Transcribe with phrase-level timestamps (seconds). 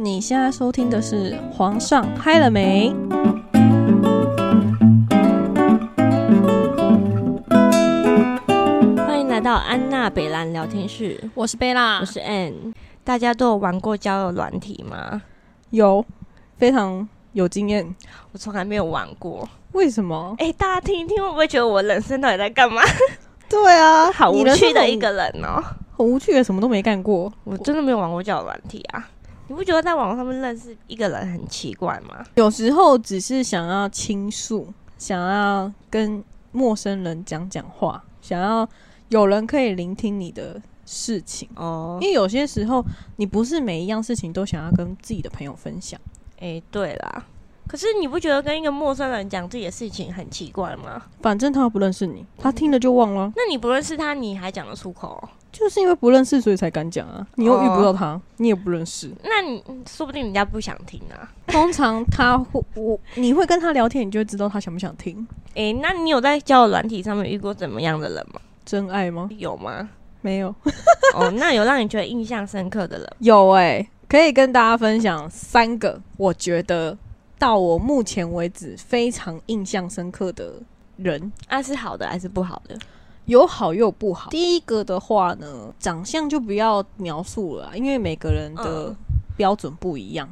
[0.00, 2.94] 你现在收听的是《皇上嗨了没》。
[9.04, 12.72] 欢迎来到安娜北兰聊天室，我是贝拉，我是 Ann。
[13.02, 15.20] 大家都有玩过交友软体吗？
[15.70, 16.06] 有
[16.58, 17.92] 非常有经验。
[18.30, 19.48] 我从来没有玩过。
[19.72, 20.36] 为什么？
[20.38, 22.82] 哎、大家听一听，会不会觉得我人生到底在干嘛？
[23.48, 25.60] 对啊，好无趣的一个人哦、
[25.96, 27.32] 很无趣的，什么都没干过。
[27.42, 29.04] 我真的没有玩过交友软体啊！
[29.48, 32.24] 你不觉得在网络上面认识一个人很奇怪吗？
[32.34, 38.68] 有时候只是想要倾诉，想要跟陌生人讲讲话，想要
[39.08, 41.48] 有人可以聆听你的事情。
[41.56, 42.84] 哦因，为有些时候，
[43.16, 45.98] 你不是每一样事情都想要跟自己的朋友分享。
[46.40, 47.24] 哎、对啦。
[47.66, 51.02] 可是你不觉得跟一个陌生人讲自己的事情很奇怪吗？
[51.20, 53.30] 反正他不认识你，他听了就忘了。
[53.36, 57.26] 那你不认识他，你还讲得出口哦、就是因为不认识，所以才敢讲啊。
[57.36, 59.10] 你又遇不到他，你也不认识。
[59.24, 61.28] 那你说不定人家不想听啊。
[61.46, 65.26] 通常他会，我你会跟他聊天，你就会知道他想不想听。
[65.54, 68.40] 诶、那你有在交友软体上面遇过怎么样的人吗？
[68.64, 69.28] 真爱吗？
[69.38, 69.88] 有吗？
[70.20, 70.54] 没有。
[71.14, 73.16] 哦，那有让你觉得印象深刻的人吗？
[73.20, 76.96] 有哎、可以跟大家分享三个，我觉得
[77.38, 80.52] 到我目前为止非常印象深刻的
[80.96, 82.78] 人，啊，是好的还是不好的？
[83.28, 84.28] 有好又有不好。
[84.30, 88.96] 第一个的话呢，长相就不要描述了，因为每个人的嗯
[89.36, 90.28] 标准不一样。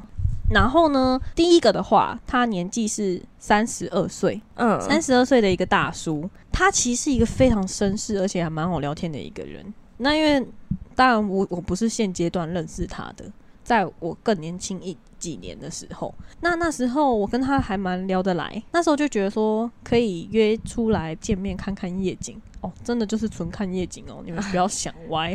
[0.50, 9.74] 然后呢，第一个的话，他年纪是三十二岁，嗯，三十二岁的一个大叔，他其实是一个非常绅士，而且还蛮好聊天的一个人。
[9.98, 10.46] 那因为
[10.94, 13.24] 当然我我不是现阶段认识他的，
[13.64, 25.34] 在我更年轻一几年的时候，那那时候我跟他还蛮聊得来，那时候就觉得说可以约出来见面看看夜景哦，真的就是纯看夜景哦， 你们不要想歪，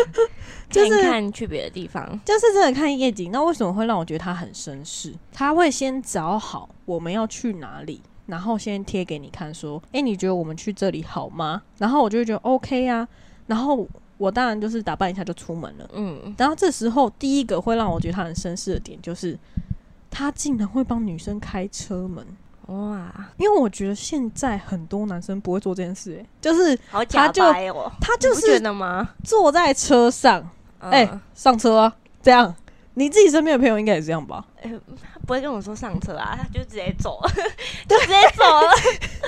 [0.68, 2.06] 就是看去别的地方。
[2.26, 3.30] 就是真的看夜景。
[3.32, 5.14] 那为什么会让我觉得他很绅士？
[5.32, 13.08] 他会先找好我们要去哪里，然后先贴给你看，说：“诶，你觉得我们去这里好吗？”然后我就会觉得 OK 啊。
[13.46, 15.88] 然后我当然就是打扮一下就出门了。
[15.92, 19.38] 嗯，然后这时候第一个会让我觉得他很绅士的点，就是
[20.10, 22.26] 他竟然会帮女生开车门。
[22.66, 26.74] 哇，因为我觉得现在很多男生不会做这件事、哎，就是
[27.10, 27.92] 他就哦！
[28.00, 28.58] 他就是？
[29.22, 30.48] 坐在车上，
[30.78, 32.54] 哎、嗯上车啊，这样。
[32.96, 34.46] 你自己身边的朋友应该也这样吧？
[34.62, 34.70] 他
[35.26, 37.28] 不会跟我说上车啊，他就直接走了，
[37.88, 38.70] 就直接走了。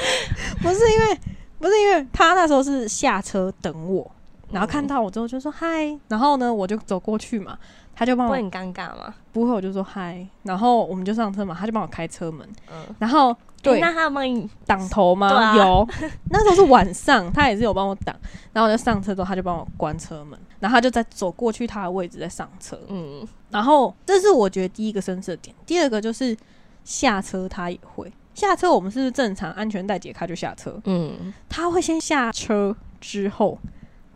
[0.62, 1.20] 不是因为，
[1.58, 4.08] 不是因为他那时候是下车等我，
[4.52, 7.58] 然后看到我之后就说嗨，然后呢我就走过去嘛，
[7.94, 9.14] 他就帮我很尴尬吗？
[9.32, 15.28] 不会我就说嗨，然后我们就上车嘛，他就帮我开车门，嗯，然后对那他有帮你挡头吗？
[15.28, 15.88] 对啊有，
[16.30, 18.14] 那时候是晚上，他也是有帮我挡，
[18.52, 26.36] 然后我就上车之后他就帮我关车门，然后他就再走过去他的位置再上车，嗯然后这是我觉得第一个深色点，第二个就是
[26.84, 30.80] 下车他也会下车，我们是不是正常安全带解开就下车？
[30.84, 33.58] 嗯，他会先下车之后，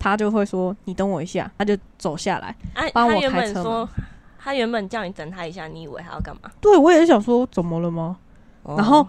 [0.00, 2.48] 他就会说：“你等我一下。”他就走下来。
[2.74, 3.88] 啊，帮我他原开车门本说，
[4.38, 6.50] 他原本叫你等他一下，你以为他要干嘛？
[6.60, 8.16] 对我也是想说怎么了吗？
[8.64, 9.06] 然后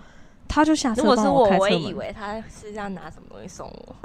[0.47, 1.59] 他就下车帮如果是我，开车门。
[1.62, 3.96] 我也以为他是要拿什么东西送我。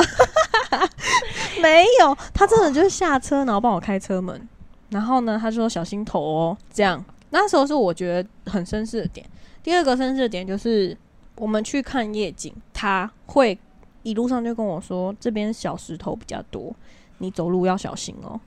[1.60, 4.48] 没有，他真的就是下车，然后帮我开车门。
[4.90, 7.04] 然后呢，他就说小心头哦，这样。
[7.30, 9.26] 那时候是我觉得很绅士的点。
[9.62, 10.96] 第二个绅士的点就是
[11.34, 13.58] 我们去看夜景，他会
[14.06, 16.72] 一路上就跟我说这边小石头比较多，
[17.18, 18.40] 你走路要小心哦。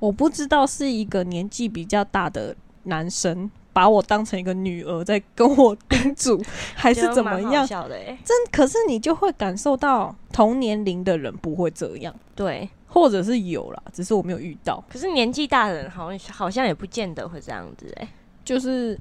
[0.00, 6.42] 我不知道是一个年纪比较大的男生把我当成一个女儿在跟我 叮嘱，
[6.74, 7.64] 还是怎么样？
[7.66, 12.14] 真可是你就会感受到同年龄的人不会这样。
[12.34, 12.68] 对。
[12.88, 18.08] 或者是有啦，只是我没有遇到，可是年纪大的人好像好像也不见得会这样子哎、
[18.44, 18.96] 就是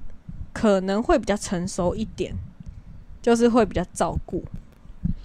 [0.51, 2.33] 可能会比较成熟一点，
[3.21, 4.43] 就是会比较照顾。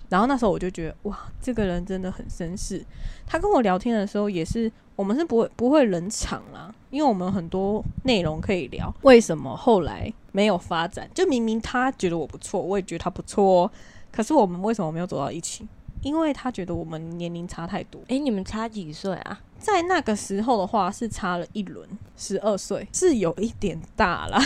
[0.09, 2.85] 然后那时候我就觉得，哇，这个人真的很绅士。
[3.27, 8.95] 他跟我聊天的时候也是，我们是不会不会冷场啦，因为我们很多内容可以聊。
[9.03, 11.09] 为什么后来没有发展？
[11.15, 13.71] 就明明他觉得我不错，我也觉得他不错哦，
[14.11, 15.67] 可是我们为什么没有走到一起？
[16.01, 18.01] 因为他觉得我们年龄差太多。
[18.09, 19.41] 哎、你们差几岁啊？
[19.59, 24.41] 在那个时候的话，是差了一轮，十二岁，是有一点大啦，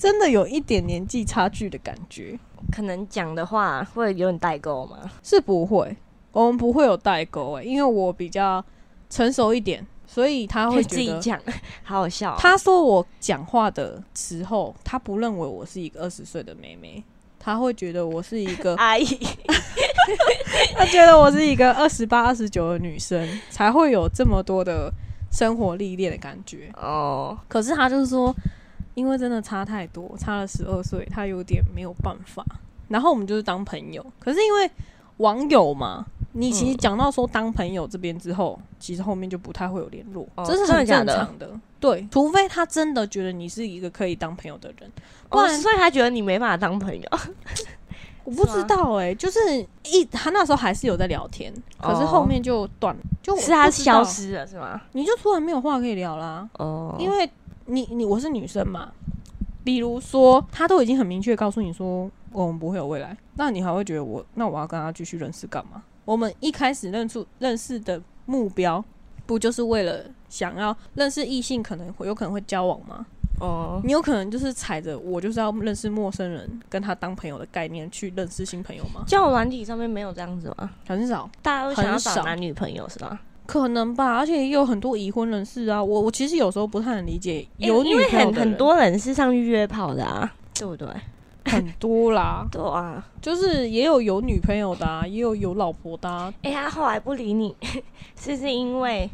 [0.00, 2.38] 真的有一点年纪差距的感觉。
[2.72, 4.98] 可能讲的话会有点代沟吗？
[5.22, 5.94] 是不会，
[6.32, 8.64] 我们不会有代沟诶、因为我比较
[9.10, 10.82] 成熟一点，所以他会。
[10.82, 11.38] 自己讲，
[11.82, 17.02] 好好笑哦、他说我讲话的时候，他不认为我是一个二十岁的妹妹，
[17.38, 19.04] 他会觉得我是一个 阿姨，
[20.76, 24.92] 他觉得我是一个二十八、二十九的女生，才会有这么多的
[25.30, 26.70] 生活历练的感觉。
[26.76, 28.34] 哦，可是他就是说，
[29.00, 32.44] 因为真的差太多，差了十二岁，他有点没有办法。
[32.88, 34.70] 然后我们就是当朋友，可是因为
[35.16, 41.58] 网友嘛，你其实嗯讲到说当朋友这边之后，其实后面就不太会有联络，哦这是很正常的。
[41.80, 44.92] 对，除非他真的觉得你是一个可以当朋友的人，
[45.30, 47.08] 不哦，然所以他觉得你没办法当朋友。
[48.22, 49.38] 我不知道哎、就是
[49.84, 54.78] 一他那时候还是有在聊天，可是后面就断了，就是他消，失了是吗？
[54.92, 56.46] 你就突然没有话可以聊啦。
[56.58, 57.28] 哦，因为
[57.70, 58.92] 你你我是女生嘛，
[59.62, 65.82] 比如说他都已经很明确告诉你说我们不会有未来，那你还会觉得我那我要跟他继续认识干嘛？
[66.04, 68.84] 我们一开始认出认识的目标，
[69.26, 73.06] 不就是为了想要认识异性，可能会有可能会交往吗？
[73.40, 79.02] 哦，你有可能就是踩着我就是要认识陌生人，跟他当朋友的概念去认识新朋友吗？
[79.06, 80.70] 交友软体上面没有这样子吗？
[80.86, 83.18] 很少，大家都想要找男女朋友是吗？
[83.50, 85.82] 可能吧，而且也有很多已婚人士啊。
[85.82, 90.86] 我我其实有时候不太能理解有女因为很很朋友的人多人是上去约炮的啊，对不对？
[91.46, 96.32] 很多啦， 对啊，就是也有有女朋友的、啊，也有有老婆的、啊。
[96.42, 97.52] 哎、他后来不理你，
[98.16, 99.10] 是不是因为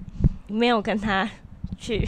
[0.49, 1.27] 没有跟他
[1.79, 2.07] 去？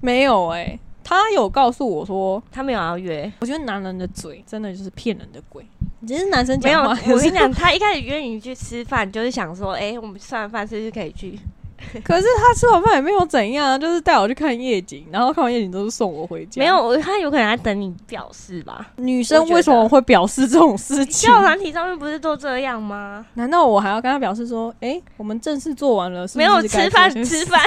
[0.00, 3.30] 没有哎、他有告诉我说，他没有要约？
[3.40, 5.62] 我觉得男人的嘴真的就是骗人的鬼。
[6.06, 11.38] 只是男生没有，讲话，我跟你讲，他一开始约你去吃饭，就是想说，哎、我们吃完饭是不是可以去？
[12.04, 16.60] 可是他吃完饭也没有怎样，就是带我去看夜景，然后看完夜景都是送我回家。
[16.60, 18.92] 没有，我他有可能在等你表示吧。
[18.98, 21.34] 女生为什么会表示这种事情交？
[21.38, 23.26] 友软体上面不是都这样吗？
[23.34, 27.60] 难道我还要跟他表示说，哎、我们正式做完了，是不没有该吃饭，做些事吃饭，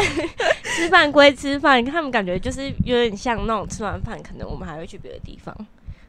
[0.64, 5.54] 吃饭归吃饭，他们感觉就是有点像那种吃完饭，可能我们还会去别的地方。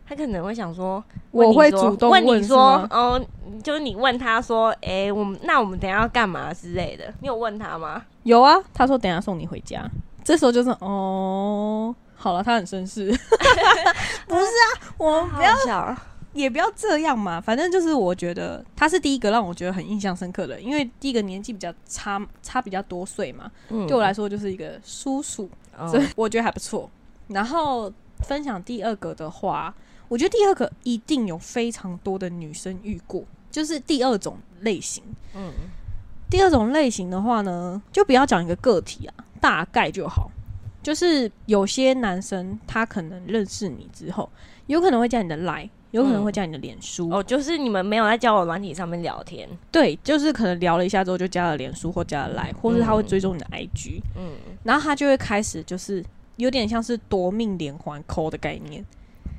[0.09, 3.21] 他可能会想说，问我会主动问你说，哦，
[3.63, 8.05] 就是你问他说，哎、我们那我们等下要干嘛之类的，你有问他吗？
[8.23, 9.85] 有啊，他说等下送你回家。
[10.25, 13.07] 这时候就是哦，好了，他很绅士。
[14.27, 15.97] 不是啊，我们不要
[16.33, 17.41] 也不要这样嘛。
[17.41, 25.49] 反正就是我觉得他是第一个让我觉得很印象深刻的，因为第一个年纪比较差差比较多岁嘛，嗯对我来说就是一个叔叔，
[25.79, 26.91] 哦所以我觉得还不错。
[27.29, 27.91] 然后
[28.25, 29.73] 分享第二个的话，
[30.09, 35.03] 我觉得第二个一定有非常多的女生遇过，就是第二种类型。
[35.35, 35.53] 嗯，
[36.31, 40.31] 第二种类型的话呢，就不要讲一个个体啊，大概就好。
[40.83, 44.31] 就是有些男生他可能认识你之后，
[44.69, 47.11] 有可能会加你的 line，有可能会加你的脸书。
[47.11, 54.31] 哦，就是你们没有在交友软体上面聊天，对，就是可能聊了一下之后就加了脸书或加了 line，或是他会追踪你的 IG，、嗯，
[54.63, 56.05] 然后他就会开始就是
[56.37, 58.87] 有点像是夺命连环扣的概念，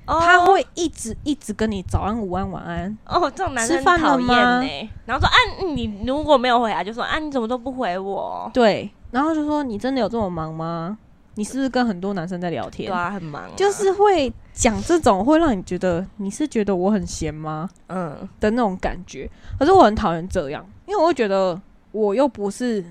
[0.07, 2.97] 哦他会一直一直跟你早安、午安、晚安。
[3.05, 4.89] 哦，这种男生吃饭了讨厌吗呢。
[5.05, 5.35] 然后说啊，
[5.75, 8.49] 你如果没有回来，就说啊，你怎么都不回我？
[8.53, 10.97] 对，然后就说你真的有这么忙吗？
[11.35, 12.89] 你是不是跟很多男生在聊天？
[12.89, 19.29] 对啊，很忙啊、就是会讲这种会让你觉得你是觉得我很闲吗嗯，的那种感觉。
[19.59, 21.61] 可是我很讨厌这样，因为我会觉得
[21.91, 22.83] 我又不是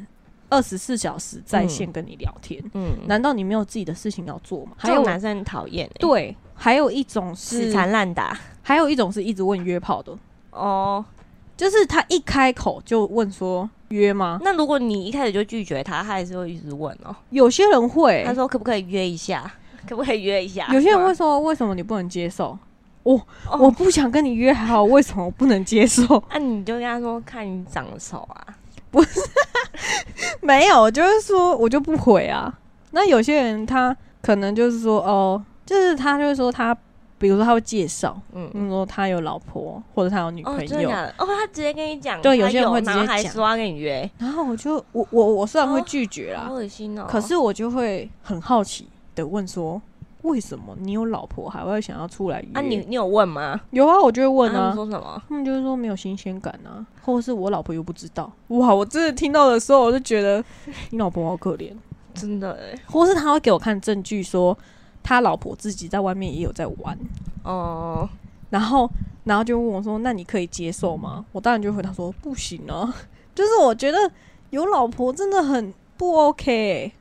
[0.49, 4.73] 二十四小时在线跟你聊天，嗯，难道你没有自己的事情要做吗？
[4.77, 8.39] 还有男生很讨厌、欸，，对，还有一种是死，缠烂打。
[8.63, 10.17] 还有一种是一直问约炮的，
[10.51, 11.05] 哦，
[11.57, 14.41] 就是他一开口就问说约吗？
[14.43, 17.15] 那如果你一开始就拒绝他，他还是会一直问哦。
[17.31, 19.49] 有些人会他，说可不可以约一下？
[19.89, 20.67] 可不可以约一下？
[20.73, 22.59] 有些人会说为什么你不能接受？
[23.05, 23.15] 我
[23.49, 26.17] 哦我不想跟你约，还好，为什么我不能接受？
[26.29, 28.47] 啊，你就跟他说，看你长得丑啊。
[30.43, 32.53] 没有，就是说我就不回啊。
[32.93, 36.75] 那有些人他可能就是说哦，就是他就是说他，
[37.19, 41.15] 比如说他会介绍，嗯，嗯，说他有老婆或者他有女哦，朋友，真的假的？
[41.19, 47.07] 哦，他直接跟你讲，对有些人会直接然后还讲说要跟你约，然后我就我我我虽然会哦拒绝啦，好恶心哦。
[47.09, 49.81] 可是我就会很好奇的问说，
[50.27, 52.49] 为什么你有老婆还会想要出来约？
[52.55, 53.61] 啊，你你有问吗？
[53.71, 54.75] 有啊，我就会问啊他。
[54.75, 55.23] 说什么？
[55.29, 58.31] 他们就是说没有新鲜感啊，或者是我老婆又不知道。
[58.49, 60.45] 哇，我真的听到的时候，我就觉得
[60.91, 61.73] 你老婆好可怜。
[62.15, 64.57] 真的欸或是他会给我看证据说
[65.03, 66.99] 他老婆自己在外面也有在玩，
[67.43, 68.09] 哦，
[68.49, 68.91] 然后
[69.25, 72.95] 然后就问我说：“那你可以接受吗？”我当然就回答说：“不行啊，
[73.35, 74.11] 就是我觉得
[74.49, 76.93] 有老婆真的很不 OK，欸、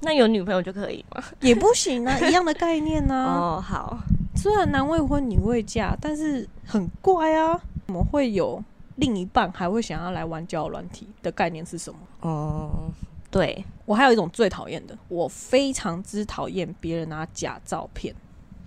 [0.00, 1.22] 那有女朋友就可以吗？
[1.40, 3.24] 也不行啊， 一样的概念啊。
[3.24, 3.98] 哦，好，
[4.34, 8.62] 虽然男未婚女未嫁，但是很怪啊，怎么会有
[8.96, 11.98] 另一半还会想要来玩交友软体的概念是什么？
[12.20, 12.90] 哦，
[13.30, 18.14] 对，我还有一种最讨厌的，我非常之讨厌别人拿假照片，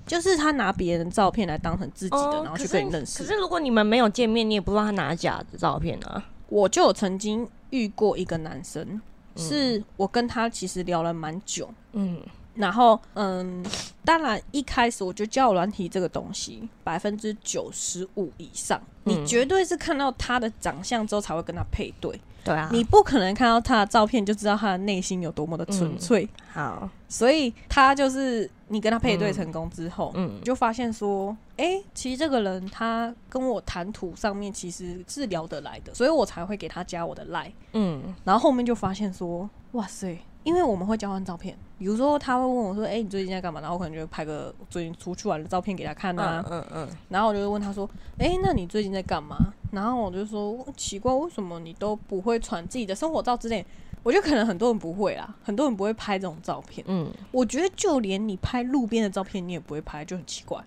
[0.06, 3.20] 就是他拿别人的照片来当成自己的，哦，然后去跟你认识。
[3.20, 6.24] 可是如果你们没有见面，你也不知道他拿假的照片啊。
[6.48, 9.00] 我就有曾经遇过一个男生，
[9.36, 12.22] 是我跟他其实聊了蛮久，嗯。
[12.56, 13.64] 然后嗯，
[14.04, 19.26] 当然一开始我觉得交友软体这个东西，百分之九十五以上，你嗯。
[19.26, 26.28] 绝对是看到他的长相之后才会跟他配对，对啊，你不可能看到他的照片就知道他的内心有多么的纯粹。
[26.52, 30.38] 好，所以他就是你跟他配对成功之后，嗯。
[30.40, 37.52] 你就发现说，哎、其实这个人他跟我谈吐上面其实是聊得来的，所以我才会给他加我的 line。
[37.74, 38.14] 嗯。
[38.24, 40.18] 然后后面就发现说，哇塞，
[40.50, 43.62] 因为我们会交换照片，比如说他会问我说，哎、你最近在干嘛？
[43.62, 46.44] 然后我可能就会拍个最近出去玩的照片给他看啊。
[46.50, 47.88] 嗯嗯嗯，然后我就会问他说，
[48.18, 49.38] 哎、那你最近在干嘛？
[49.72, 53.64] 然后我就说，奇怪，为什么你都不会传自己的生活照之类？
[54.02, 56.84] 我觉得可能很多人不会啦，很多人不会拍这种照片。
[56.88, 60.60] 嗯我觉得就连你拍路边的照片，你也不会拍，就很奇怪。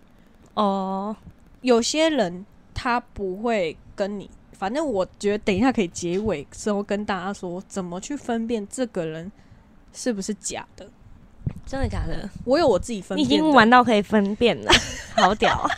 [0.55, 1.17] 哦，
[1.63, 9.33] 有些人他不会跟你，反正我觉得等一下可以结尾之后跟大家说怎么去分辨这个人
[9.93, 10.89] 是不是假的。
[11.67, 12.29] 真的假的？
[12.45, 14.71] 我有我自己分你已辨的，经玩到可以分辨了，
[15.17, 15.69] 好屌啊！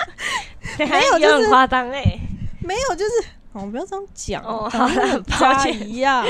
[0.79, 2.19] 没有 就是很夸张哎，
[2.61, 3.13] 没有就是。
[3.53, 6.27] 哦，不要这样讲哦好像好啦我家抱歉一样。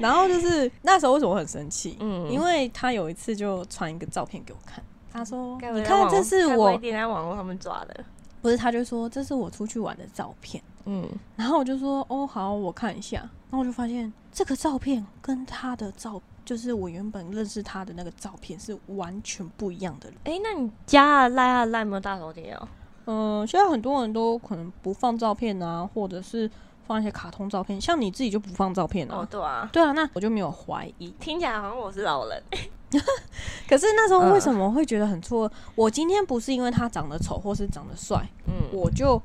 [0.00, 1.96] 然后就是那时候为什么我很生气？
[2.00, 8.04] 嗯因为他有一次就传一个照片给我看，他说：“该不会你看，网这是该不会一我定在网络上面抓的，
[8.42, 13.18] 不是？”他就说：“这是我出去玩的照片。”嗯然后我就说：“哦，好，我看一下。”
[13.48, 20.16] 然后我就发现这个照片跟他的照，就是我原本认识他的那个照片是完全不一样的人。
[20.24, 22.68] 哎，那你加了赖啊赖没有大头贴哦？
[23.06, 26.50] 嗯、现在很多人都可能不放照片啊，或者是
[26.86, 29.18] 放一些卡通照片，像你自己就不放照片啊。
[29.18, 31.10] 哦，对啊，对啊，那我就没有怀疑。
[31.20, 32.42] 听起来好像我是老人，
[33.68, 35.52] 可是那时候为什么会觉得很错愕？
[35.74, 39.20] 我今天不是因为他长得丑或是长得帅，嗯，我就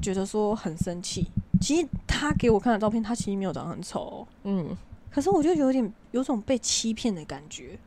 [0.00, 1.26] 觉得说很生气。
[1.60, 4.76] 其实他给我看的照片，他其实没有长得很丑、哦，嗯
[5.10, 7.78] 可是我就有点有种被欺骗的感觉。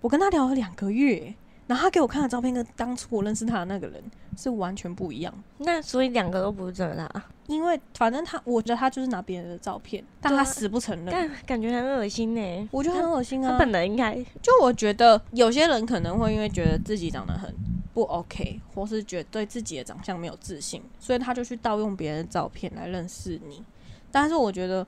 [0.00, 1.34] 我跟他聊了两个月，
[1.66, 4.02] 然后他给我看的照片跟当初我认识他的那个人
[4.36, 5.34] 是完全不一样。
[5.58, 11.06] 那所以两个都不是真的啊，因为反正他，我觉得他就是拿别人的照片，但他死不承认。
[11.10, 12.68] 但感觉很恶心呢。
[12.70, 13.52] 我觉得很恶心啊！
[13.52, 17.52] 他本来应该就我觉得有些人可能会因为觉得自己长得很
[17.92, 23.64] 不 OK，或是觉得对自己的长相没有自信，所以他就去盗用别人的照片来认识你。
[24.12, 24.86] 但是我觉得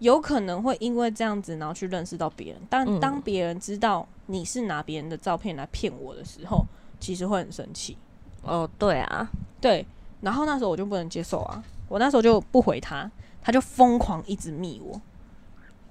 [0.00, 2.60] 有可能会因为这样子，然后去认识到别人。
[2.68, 6.64] 但嗯当别人知道你是拿别人的照片来骗我的时候，
[6.98, 7.96] 其实会很生气。
[8.42, 9.30] 哦，对啊，
[9.60, 9.86] 对，
[10.22, 13.10] 然后那时候我就不能接受啊，我那时候就不回他，
[13.42, 15.00] 他就疯狂一直密我，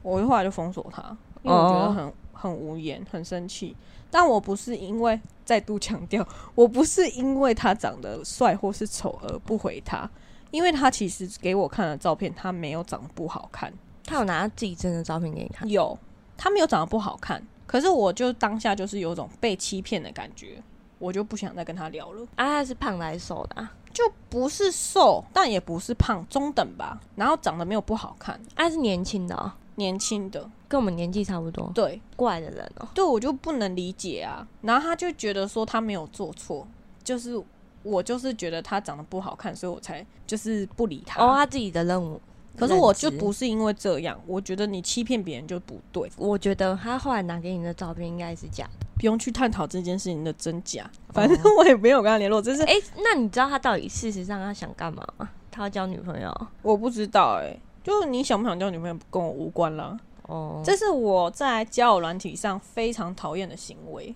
[0.01, 3.75] 我后来就封锁他，因为我觉得哦很、很无言，很生气。
[4.09, 10.09] 但我不是因为再度强调， 我不是因为他长得帅或是丑而不回他，
[10.49, 13.71] 因为他其实给我看的照片，他没有长得不好看，
[14.09, 15.97] 他有拿自己真的照片给你看，有
[16.35, 20.61] 他没有长得不好看，可是我就当下就是有种被欺骗的感觉，
[20.97, 22.23] 我就不想再跟他聊了。
[22.35, 23.71] 啊，他是胖的还是瘦的啊？
[23.93, 26.99] 就不是瘦，但也不是胖，中等吧。
[27.15, 32.87] 然后长得没有不好看，啊，他是年轻的哦，年轻的，跟我们年纪差不多，对怪的人哦。
[32.93, 34.47] 对，我就不能理解啊。
[34.61, 36.65] 然后他就觉得说他没有做错，
[37.03, 37.41] 就是
[37.83, 41.21] 我就是觉得他长得不好看，所以我才就是不理他。
[41.21, 42.21] 哦，他自己的任务。
[42.59, 48.85] 可是我就不是因为这样，我觉得你欺骗别人就不对，我觉得他后来拿给你的照片应该是假的。
[48.99, 50.89] 不用去探讨这件事情的真假。
[51.13, 55.29] 反正我也没有跟他联络，只是哎、那你知道他到底事实上他想干嘛吗？
[55.49, 59.97] 他要交女朋友我不知道哎、就你想不想交女朋友跟我无关啦。
[60.23, 60.61] 哦。
[60.65, 64.13] 这是我在交友软体上非常讨厌的行为。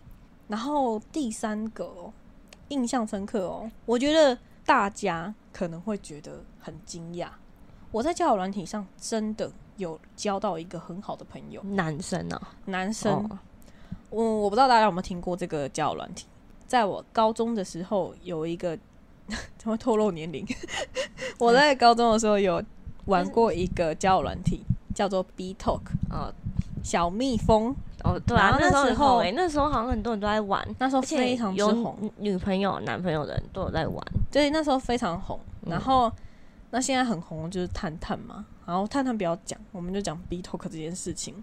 [0.50, 2.12] 然后第三个、哦、
[2.68, 7.30] 印象深刻哦，我觉得大家可能会觉得很惊讶。
[7.94, 13.14] 我在交友软体上真的有交到一个很好的朋友，男生哦，男生。
[13.14, 13.40] 哦
[14.10, 16.26] 我我不知道大家有没有听过这个交友软体。
[16.68, 18.78] 在我高中的时候，有一个
[19.58, 20.44] 怎么透露年龄？
[21.40, 22.62] 我在高中的时候有
[23.06, 24.64] 玩过一个交友软体，
[24.96, 25.82] 叫做 B Talk
[26.12, 26.34] 哦
[26.84, 27.76] 小蜜蜂。
[28.04, 34.06] 哦，对啊，那时候那时候很红诶、那时候好像很多人都在玩，那时候非常之红，女女朋友、男朋友的人都有在玩。
[34.32, 35.40] 对，那时候非常红。
[35.66, 36.12] 嗯然后
[36.74, 41.36] 那现在很红就是探探嘛，然后探探不要讲，我们就讲 B Talk 这件事情。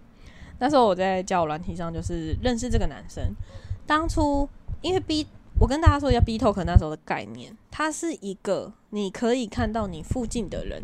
[0.59, 3.33] 那时候我在交友软体上就是认识这个男生，
[3.87, 4.49] 当初
[4.83, 5.25] 因为 B，
[5.61, 10.83] 我跟大家说一下 B Talk 那时候的概念，它是一个你可以看到你附近的人，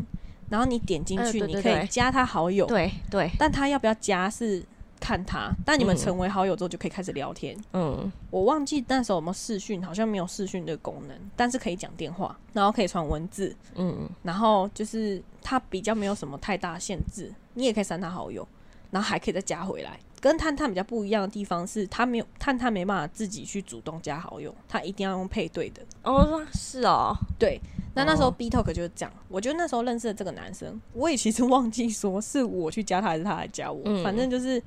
[0.49, 4.63] 然后你点进去，你可以加他好友，对对，但他要不要加是
[4.99, 7.57] 看他，但你们嗯成为好友之后就可以开始聊天。
[7.73, 18.47] 嗯，我忘记那时候有没有视讯，好像没有视讯的功能，但是可以讲电话，然后可以传文字，嗯，然后就是他比较没有什么太大限制，你也可以删他好友。
[18.89, 19.99] 然后还可以再加回来。
[20.21, 25.81] 跟探探比较不一样的地方是，他没有探探没办法自己去主动加好友，他一定要用配对的。
[26.03, 27.59] 哦，是哦，对，
[27.97, 29.11] 那那时候哦 B Talk 就是这样。
[29.27, 34.61] 我觉得那时候认识的这个男生，我也其实忘记说是我去加他还是他来加我，嗯反正就是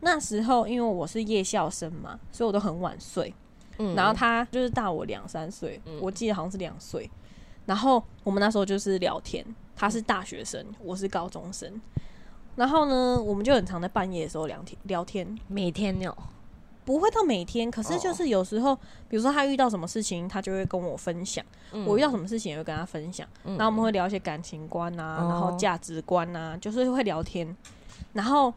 [0.00, 3.32] 那时候因为我是夜校生嘛，所以我都很晚睡。
[3.78, 7.10] 嗯然后他就是大我两三岁，嗯我记得好像是两岁。
[7.64, 9.44] 然后我们那时候就是聊天，
[9.76, 11.80] 他是大学生，我是高中生。
[12.56, 16.14] 然后呢，我们就很常在半夜的时候聊天聊天，每天有，
[16.84, 18.74] 不会到每天，可是哦就是有时候，
[19.08, 21.44] 比如说他遇到什么事情，他就会跟我分享；
[21.86, 23.26] 我遇到什么事情也会跟他分享。
[23.44, 27.56] 嗯，然后我们会聊一些感情观啊，哦然后价值观啊，就是会聊天。
[28.12, 28.52] 然后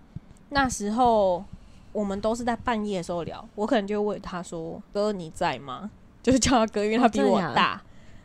[0.50, 1.44] 那时候
[1.92, 5.90] 我们都是在半夜的时候聊，我可能就会问他说：“哥，你在吗？”
[6.24, 7.82] 就是叫他哥，因为他比我大。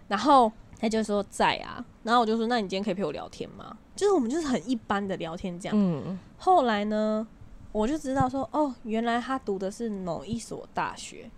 [0.09, 5.77] 然后他就说在啊，然后我就说：“那你今天可以陪我聊天吗？”就是我们就是很一般的聊天这样。
[5.79, 7.27] 嗯后来呢，
[7.73, 11.31] 我就知道说，哦，原来他读的是某一所大学，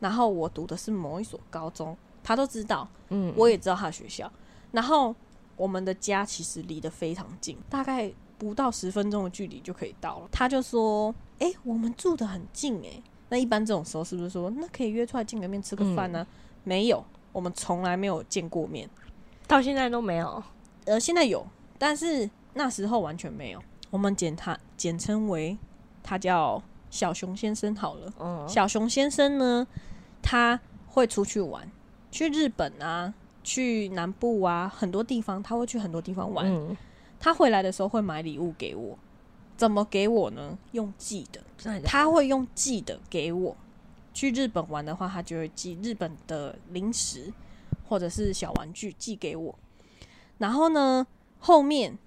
[0.00, 4.30] 然后我读的是某一所高中，他都知道，嗯，我也知道他的学校。
[4.72, 5.14] 然后
[5.56, 10.28] 我们的家其实离得非常近，大概不到十分钟的距离就可以到了。
[10.32, 13.02] 他就说，诶，我们住得很近诶。
[13.28, 16.26] 那一般这种时候是不是说，那可以约出来见个面吃个饭呢、
[16.64, 18.88] 没有，我们从来没有见过面。
[19.46, 20.42] 到现在都没有，
[20.84, 21.46] 呃，现在有，
[21.78, 23.62] 但是那时候完全没有。
[23.90, 25.56] 我们简他简称为
[26.06, 28.12] 他叫小熊先生好了。
[28.20, 29.66] 嗯，小熊先生呢，
[30.22, 31.68] 他会出去玩，
[32.12, 36.46] 去日本啊，去南部啊，很多地方，他会去很多地方玩。
[36.46, 36.76] 嗯，
[37.18, 38.96] 他回来的时候会买礼物给我，
[39.56, 40.56] 怎么给我呢？
[40.70, 41.42] 用寄的
[41.84, 43.56] 他会用寄的给我。
[44.14, 47.32] 去日本玩的话，他就会寄日本的零食
[47.88, 49.58] 或者是小玩具寄给我。
[50.38, 51.06] 然后呢，
[51.38, 51.98] 后面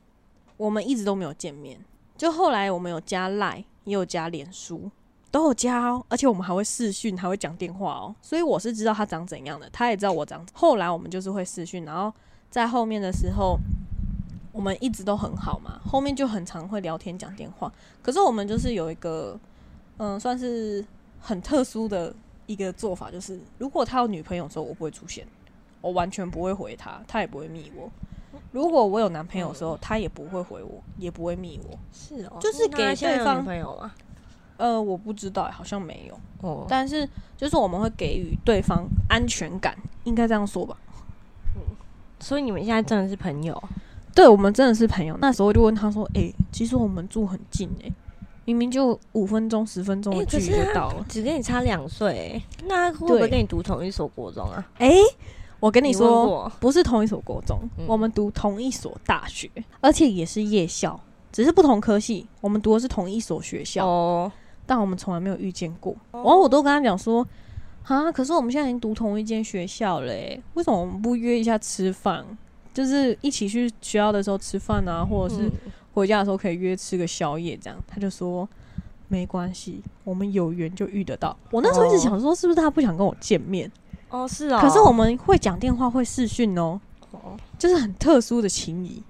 [0.58, 1.84] 我们一直都没有见面，
[2.18, 4.90] 就后来我们有加赖，也有加脸书，
[5.32, 10.46] 都有加哦，而且我们还会视讯，还会讲电话哦，所以我是知道他长怎样的，他也知道我长。
[10.54, 12.14] 后来我们就是会视讯，然后
[12.50, 13.58] 在后面的时候，
[14.52, 17.72] 我们一直都很好嘛，后面就很常会聊天讲电话。
[18.02, 19.40] 可是我们就是有一个，
[19.98, 20.84] 嗯，算是
[21.20, 22.14] 很特殊的
[22.48, 25.26] 一个做法，就是如果他有女朋友的时候，我不会出现，
[25.82, 27.90] 我完全不会回他，他也不会密我。
[28.52, 31.78] 如果我有男朋友的时候，他也不会回我，也不会密我。
[31.92, 33.92] 是哦，就是给对方女朋友吗？
[34.58, 36.20] 呃，我不知道，好像没有。
[36.42, 37.08] 哦，但是
[37.38, 40.76] 就是我们会给予对方安全感，应该这样说吧？
[41.56, 41.62] 嗯
[42.22, 43.64] 所以你们现在真的是朋友？
[44.14, 45.16] 对，我们真的是朋友。
[45.22, 47.94] 那时候就问他说：“诶，其实我们住很近诶，
[48.44, 51.06] 明明就五分钟、十分钟的距离就到了。
[51.08, 54.68] 只跟你差两岁，那会不会跟你读同一所国中啊？
[54.80, 55.00] 诶，
[55.60, 59.50] 我跟你说，过不是同一所国中，嗯我们读同一所大学，
[59.82, 61.00] 而且也是夜校，
[61.32, 62.26] 只是不同科系。
[62.42, 64.32] 我们读的是同一所学校，哦，
[64.66, 65.96] 但我们从来没有遇见过。
[66.12, 67.28] 然后我都跟他讲说
[67.84, 72.26] ：“啊，可是我们现在已经读同一间学校了诶，为什么我们不约一下吃饭？
[72.74, 75.52] 就是一起去学校的时候吃饭啊，或者是嗯
[75.94, 77.78] 回家的时候可以约吃个宵夜，这样。
[77.86, 78.48] 他就说
[79.10, 81.36] 没关系，我们有缘就遇得到。
[81.52, 83.70] 我那时候一直想说，是不是他不想跟我见面？
[84.10, 86.80] 哦是哦，可是我们会讲电话，会视讯哦，
[87.12, 89.04] 哦就是很特殊的情谊。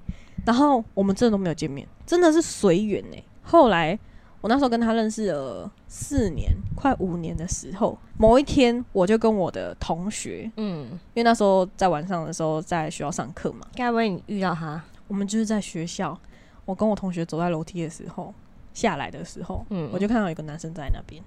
[0.46, 3.18] 然后我们真的都没有见面，真的是随缘呢。
[3.44, 3.98] 后来
[4.42, 14.82] 我那时候跟他认识了四年，快五年的时候，某一天我就跟我的同学，嗯，因为那时候在晚上的时候在学校上课嘛，该不会你遇到他？
[15.08, 16.18] 我们就是在学校，
[16.66, 18.34] 我跟我同学走在楼梯的时候，
[18.74, 21.22] 下来的时候，嗯我就看到有一个男生在那边，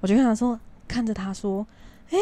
[0.00, 1.66] 我就看他说，看着他说，
[2.10, 2.18] 诶，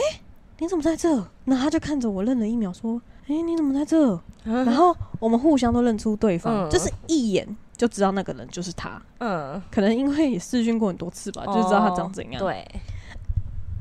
[0.63, 1.09] 你怎么在这？
[1.45, 4.09] 然后他就看着我，愣了一秒，说，诶，你怎么在这？
[4.45, 7.45] 然然后我们互相都认出对方，嗯就是一眼
[7.77, 9.03] 就知道那个人就是他。
[9.19, 12.65] 嗯，可能因为也试训过很多次吧，就知道他长怎样。，对，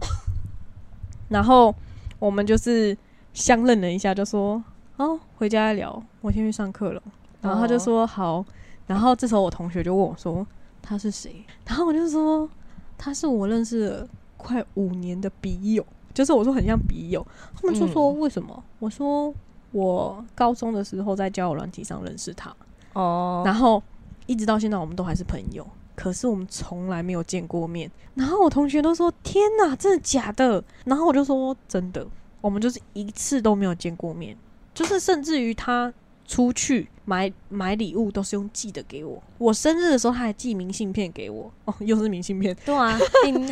[1.30, 1.72] 然后
[2.18, 2.98] 我们就是
[3.32, 4.64] 相认了一下，就说，
[4.98, 7.04] 哦，回家聊，我先去上课了。
[7.42, 8.44] 然后他就说好，
[8.88, 10.44] 然后这时候我同学就问我说
[10.82, 12.50] 他是谁，然后我就说
[12.98, 18.64] 他是我认识了快五年的笔友，就是我说很像笔友，他们就说嗯为什么？
[18.80, 19.34] 我说
[19.72, 22.56] 我高中的时候在交友软体上认识他，
[22.94, 23.82] 哦，然后
[24.26, 27.90] 一直到现在我们都还是朋友，可是我们从来没有见过面。
[28.16, 30.64] 然后我同学都说天哪，真的假的？
[30.86, 32.06] 然后我就说真的，
[32.42, 34.36] 我们就是一次都没有见过面，
[34.74, 35.92] 就是甚至于他
[36.32, 42.98] 出去买买礼物都是用寄的给我，我生日的时候他还寄明信片给我， 哦，又是明信片，对啊，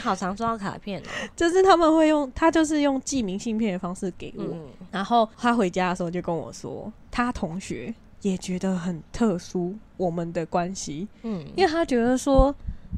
[0.02, 4.46] 好常收到卡片哦， 就是他们会用他就是用寄明信片的方式给我。
[4.46, 12.56] 嗯，然后他回家的时候就跟我说，他同学也觉得很特殊，我们的关系，嗯，因为他觉得说，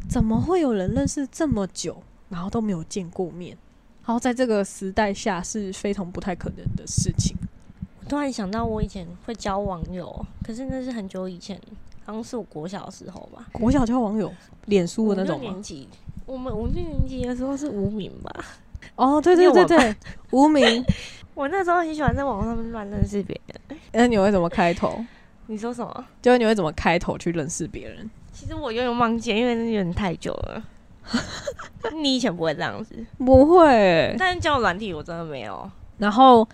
[0.07, 3.57] 怎么会有人认识这么久，然后都没有见过面？
[4.05, 7.35] 然后在这个时代下是非常不太可能的事情。
[8.11, 11.57] 我突然想到，我以前会交网友，可是那是很久以前，
[12.03, 14.29] 好像是我国小的时候吧，国小交网友，
[14.65, 15.43] 脸书的那种吗？
[15.43, 15.87] 年级，
[16.25, 18.45] 我们五六年级的时候是无名吧。
[18.97, 19.95] 哦，对对对对，
[20.31, 20.85] 无名。
[21.33, 23.79] 我那时候很喜欢在网上面乱认识别人。
[23.93, 25.01] 那你会怎么开头？
[25.47, 26.05] 你说什么？
[26.21, 28.11] 就是你会怎么开头去认识别人？
[28.33, 30.61] 其实我有点忘记，因为那有点太久了。
[31.93, 34.13] 你以前不会这样子，不会。
[34.19, 35.71] 但是交友软体我真的没有。
[35.97, 36.45] 然后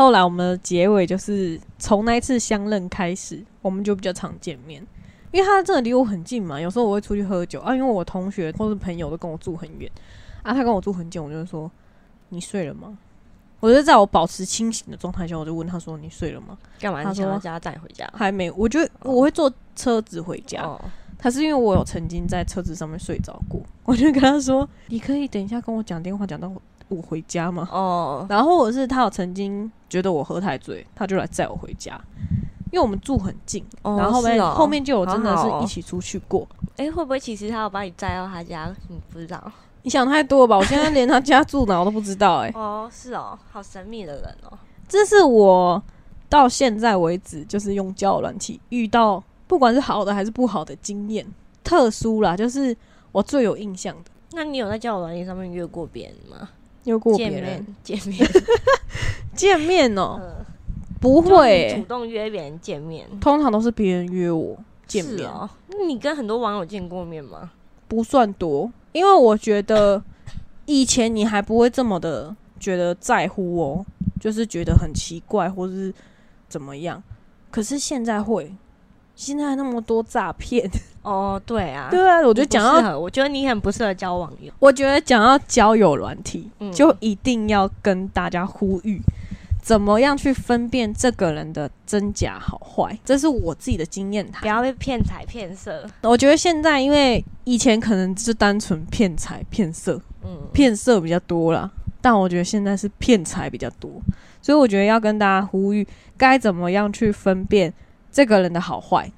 [0.00, 4.82] 后来我们的结尾就是从那一次相认开始，我们就比较常见面，
[5.30, 6.58] 因为他真的离我很近嘛。
[6.58, 9.90] 有时候我会出去喝酒啊，因为我同学或是朋友都跟我住很远
[10.42, 11.70] 啊，他跟我住很近，我就会说
[12.30, 12.96] 你睡了吗？
[13.60, 16.56] 我就在我保持清醒的状态下，我就问他说你睡了吗？
[16.78, 17.04] 干嘛？
[17.04, 18.10] 他说他带回家？
[18.16, 20.80] 还没，我觉得我会坐车子回家，哦，
[21.18, 26.50] 他是因为我有曾经在车子上面睡着过，我就跟他说你可以等一下跟我讲电话，讲到
[26.90, 27.66] 我回家吗？
[27.72, 31.98] 哦，然后或者是他有曾经觉得我喝太醉，他就来载我回家，
[32.70, 36.46] 因为我们住很近，哦然后后面、哦后面就有真的是一起出去过。
[36.76, 38.70] 哎、会不会其实他要把你载到他家？
[38.88, 39.40] 你不知道？
[39.82, 40.56] 你想太多了吧？
[40.56, 44.58] 我现在连他家住哪我都不知道、欸，哦，是哦，好神秘的人哦。
[44.88, 45.82] 这是我
[46.28, 51.26] 到现在为止就是用交友软体遇到不管是好的还是不好的经验，
[51.64, 52.76] 特殊啦，就是
[53.12, 54.10] 我最有印象的。
[54.32, 56.48] 那你有在交友软件上面约过别人吗？
[56.84, 58.28] 约过别见人面见面，
[59.34, 60.44] 见面哦、嗯，
[61.00, 65.28] 不就会欸、主动约别人见面通常都是别人约我见面。
[65.28, 65.48] 哦。
[65.68, 67.50] 那你跟很多网友见过面吗？
[67.88, 70.02] 不算多，因为我觉得
[70.66, 73.84] 以前你还不会这么的觉得在乎哦，
[74.20, 75.92] 就是觉得很奇怪或是
[76.48, 77.02] 怎么样。
[77.50, 78.54] 可是现在会，
[79.16, 80.70] 现在那么多诈骗，
[81.02, 84.52] 哦，对啊，对啊，我觉得讲到，我觉得你很不适合交网友。
[84.58, 89.00] 我觉得讲到交友软体，嗯就一定要跟大家呼吁。
[89.62, 92.98] 怎么样去分辨这个人的真假好坏？
[93.04, 94.48] 这是我自己的经验谈不。
[94.48, 95.86] 要被骗财骗色。
[96.02, 104.00] 我觉得现在因为以前可能是单纯骗财骗色，嗯，骗色比较多啦，但我觉得现在是骗财比较多，
[104.40, 105.86] 所以我觉得要跟大家呼吁，
[106.16, 107.72] 该怎么样去分辨
[108.10, 109.12] 这个人的好坏？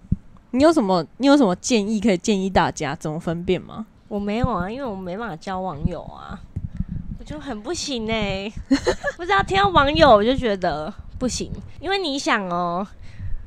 [0.55, 3.87] 你有什么你有什么建议可以建议大家怎么分辨吗？
[4.09, 6.39] 我没有啊，因为我没办法交网友啊，
[7.19, 8.53] 我就很不行哎、
[9.17, 12.87] 不知道听到网友我就觉得不行，因为你想哦。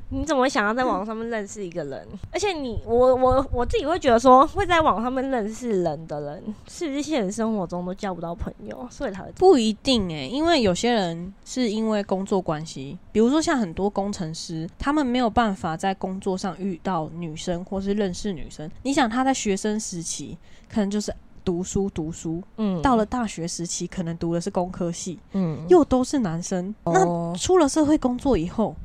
[0.10, 2.08] 你怎么会想要在网上面认识一个人？
[2.32, 18.70] 而且你，我我我自己会觉得说，会在网上面认识人的人，是不是现实生活中都交不到朋友，所以才会不一定诶、因为有些人是因为工作关系，比如说像很多工程师，他们没有办法在工作上遇到女生或是认识女生。
[18.84, 20.38] 你想他在学生时期
[20.70, 21.14] 可能就是
[21.44, 26.74] 读书读书，嗯到了大学时期可能读的是工科系，嗯又都是男生。
[26.86, 28.76] 那哦出了社会工作以后，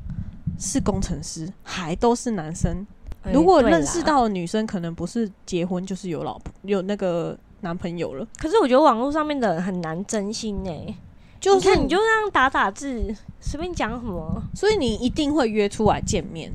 [0.61, 2.87] 是工程师，还都是男生。
[3.23, 10.95] 哎如果认识到的女生，可能不是结婚就是有老婆有那个男朋友了，可是我觉得网络上面的人很难真心诶、
[11.39, 16.51] 就是你看你就这样打打字，随便讲什么，所以你一定会约出来见面。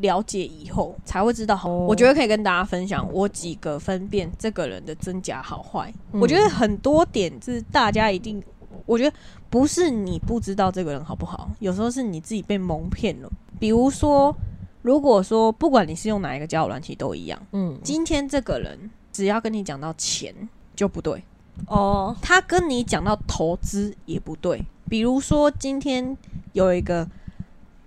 [0.00, 5.92] 了解以后才会知道我觉得可以跟大家分享我几个分辨这个人的真假好坏。
[6.12, 8.40] 嗯我觉得很多点是大家一定，
[8.86, 9.16] 我觉得
[9.52, 13.30] 不是你不知道这个人好不好，有时候是你自己被蒙骗了。
[13.60, 14.34] 比如说，
[14.80, 20.34] 如果说不管你是用哪一个交友软体都一样，嗯，今天这个人只要跟你讲到钱
[20.74, 21.22] 就不对，
[21.66, 24.64] 哦，他跟你讲到投资也不对。
[24.88, 26.16] 比如说，今天
[26.54, 27.06] 有一个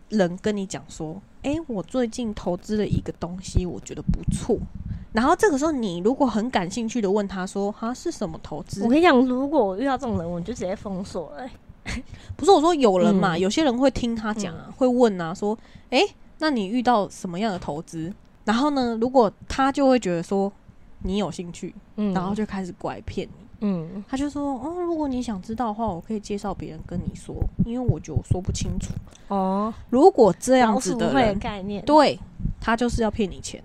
[0.09, 4.55] 人跟你讲说：“诶，我最近投资了一个东西，我觉得不错。”
[5.15, 12.03] 然后这个时候，你如果很感兴趣的问他说：“哈，是什么投资我跟你讲，如果我遇到这种人，我就直接封锁了欸、？”
[12.35, 15.57] 不是我说有人嘛，嗯有些人会听他讲啊，会问啊，说
[15.91, 16.01] ：“诶，
[16.39, 20.51] 那你遇到什么样的投资？”然后呢，如果他就会觉得说
[21.03, 23.45] 你有兴趣，嗯然后就开始拐骗你。
[23.61, 27.33] 嗯，他就说：“哦，如果你想知道的话，我可以介绍别人跟你说，
[27.65, 28.93] 因为我觉得我说不清楚。
[29.29, 32.19] 哦，如果这这样子的人，概念，对
[32.59, 33.63] 他就是要骗你钱。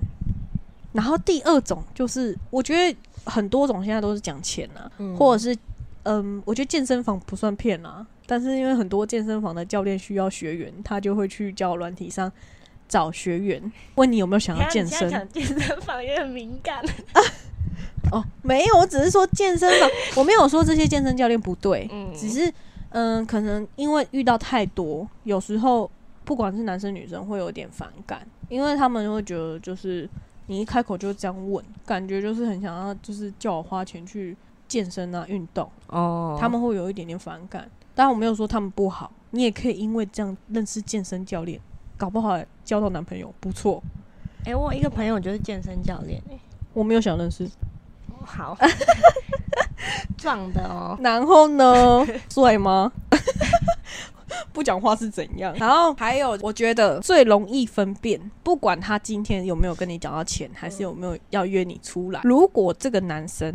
[0.92, 5.16] 然后第二种就是，我觉得很多种现在都是讲钱啊，嗯。
[5.16, 5.56] 或者是
[6.04, 12.32] 嗯，我觉得健身房不算骗啊，但是因为很多健身房的教练需要学员，他就会去教软体上
[12.88, 15.10] 找学员，问你有没有想要健身。
[15.10, 16.78] 讲健身房也很敏感。
[17.12, 17.20] 啊，
[18.12, 22.10] 哦，没有，我只是说健身房，我没有说这些健身教练不对，嗯。
[22.16, 22.52] 只是
[22.88, 25.88] 嗯，可能因为遇到太多，有时候
[26.24, 30.08] 不管是男生女生会有点反感，因为他们会觉得就是
[30.50, 34.36] 你一开口就这样问，感觉就是很想要就是叫我花钱去
[34.66, 37.70] 健身啊运动，哦，他们会有一点点反感。
[37.94, 41.60] 当然我没有说他们不好，你也可以因为这样认识健身教练，
[41.96, 43.80] 搞不好交到男朋友，不错。
[44.44, 46.40] 哎、我有一个朋友就是健身教练、欸，
[46.72, 47.48] 我没有想认识，
[48.24, 48.58] 好
[50.18, 52.90] 壮的哦，然后呢， 帅吗？
[54.60, 55.54] 不讲话是怎样？
[55.56, 62.20] 然后还有，我觉得最容易分辨，不管他今天有没有跟你讲到钱，还是有没有要约你出来。
[62.24, 63.50] 如果这个男生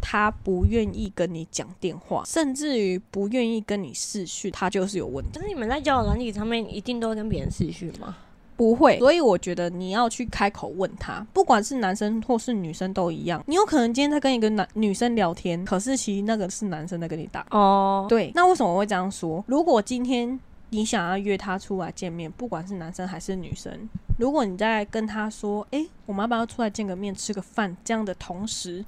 [0.00, 5.32] 他不愿意跟你讲电话，甚至于不愿意跟你视讯，他就是有问题。
[5.34, 8.16] 但是你们在交友软体上面一定都会跟别人视讯吗？
[8.56, 13.42] 不会，所以我觉得你要去开口问他，不管是男生或是女生都一样。
[13.46, 17.46] 你有可能今天在跟一个男女生聊天，可是其实那个是男生在跟你打。
[17.50, 19.44] 哦，对，那为什么我会这样说？
[19.46, 20.38] 如果今天
[20.70, 23.88] 你想要约他出来见面，不管是男生还是女生，
[24.18, 28.84] 如果你在跟他说：“诶，我们要不要出来见个面，吃个饭？”这样的同时，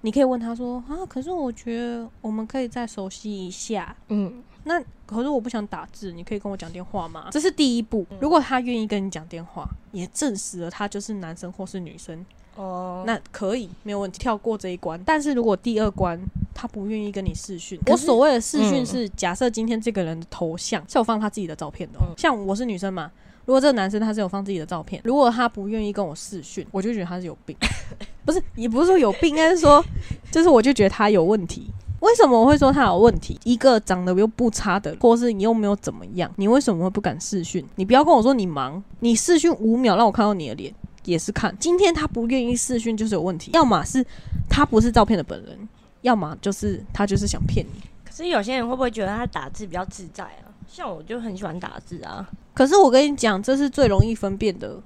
[0.00, 3.94] 你可以问他说：“啊，可是我觉得我们可以再熟悉一下。
[4.08, 8.06] 嗯，那可是我不想打字，你可以跟我讲电话吗？”这是第一步。
[8.20, 12.24] 如果他愿意跟你讲电话，也证实了他就是男生或是女生，
[12.56, 15.00] 哦，那可以没有问题，跳过这一关。
[15.04, 16.18] 但是如果第二关
[16.54, 23.10] 他不愿意跟你视讯，我所谓的视讯嗯是假设今天这个人的头像是有放他自己的照片的像我是女生嘛。
[23.44, 27.56] 如果这个男生他是有放自己的照片，如果他不愿意跟我视讯，我就觉得他是有病，
[28.24, 29.84] 不是，也不是说有病，应该是说，
[30.30, 31.66] 就是我就觉得他有问题。
[32.02, 33.38] 为什么我会说他有问题？
[33.44, 37.64] 一个长得又不差的，或是你又没有怎么样，你为什么会不敢试训？
[37.76, 41.56] 你不要跟我说你忙，你试训五秒让我看到你的脸，也是看。
[41.60, 44.04] 今天他不愿意试训就是有问题，要么是
[44.50, 45.56] 他不是照片的本人，
[46.00, 47.80] 要么就是他就是想骗你。
[48.04, 50.50] 可是有些人会不会觉得他打字比较自在啊？
[50.66, 52.28] 像我就很喜欢打字啊。
[52.52, 54.76] 可是我跟你讲，这是最容易分辨的，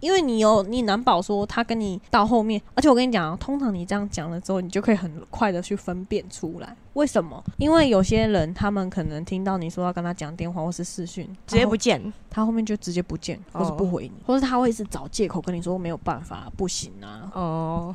[0.00, 6.74] 因为你有你难保说他跟你到后面，而且我跟你讲啊，通常你这样讲了之后，你就可以很快的去分辨出来。
[6.94, 7.42] 为什么？
[7.58, 17.94] 因为有些人他们可能听到你说要跟他讲电话或是视讯，直接不见，他后面就直接不见，或是不回你，或是他会一直找借口跟你说没有办法，不行啊，哦，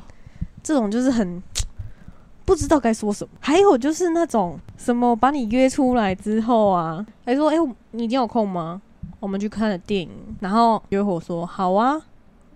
[0.62, 1.42] 这种就是很
[2.46, 3.30] 不知道该说什么。
[3.40, 7.56] 还有就是那种什么把你约出来之后啊，还说哎、
[7.90, 8.80] 你今天有空吗？
[9.20, 12.00] 我们去看了电影，然后约我说好啊。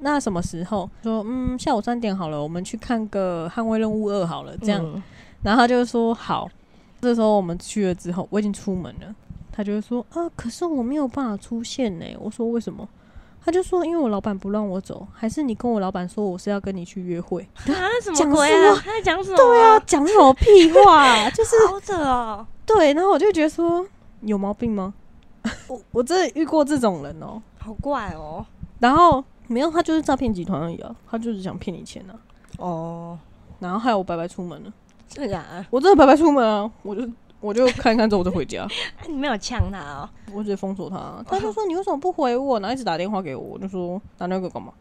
[0.01, 0.88] 那什么时候？
[1.03, 4.83] 说嗯，下午三点好了，我们去看个《捍卫任务二》好了，这样。
[4.85, 5.03] 嗯
[5.42, 6.49] 然后他就说好。
[7.01, 9.14] 这时候我们去了之后，我已经出门了，
[9.51, 12.05] 他就会说啊，可是我没有办法出现呢。
[12.18, 12.87] 我说为什么？
[13.42, 17.40] 他就说因为我老板不让我走，还是你跟我老板说我是要跟你去约会。
[17.55, 17.73] 啊，
[18.05, 18.75] 什讲么鬼啊？
[18.85, 19.37] 他在讲什么？
[19.38, 21.31] 对啊，，讲什么屁话？
[21.31, 22.46] 就是 好扯哦。
[22.66, 23.87] 对，然后我就觉得说
[24.20, 24.92] 有毛病吗？
[25.70, 28.44] 我我真的遇过这种人哦、好怪哦。
[28.78, 32.14] 然后没有，他就是诈骗集团而已啊，他就是想骗你钱啊。
[32.59, 33.18] 哦，
[33.59, 34.72] 然后害我白白出门了，
[35.09, 35.64] 真的假的？
[35.70, 37.09] 我真的白白出门啊，我就
[37.40, 38.62] 我就看一看之后我就回家，
[38.98, 40.09] 啊你没有呛他哦？
[40.33, 41.22] 我直接封锁他。
[41.26, 42.59] 他就说你为什么不回我？
[42.61, 44.72] 然后一直打电话给我，我就说打那个干嘛？